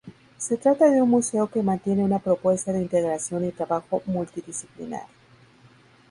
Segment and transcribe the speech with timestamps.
[0.39, 5.05] Se trata de un museo que mantiene una propuesta de integración y trabajo multidisciplinar.